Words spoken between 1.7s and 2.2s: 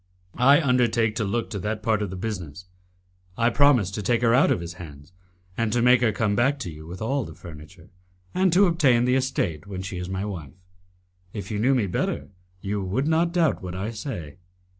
part of the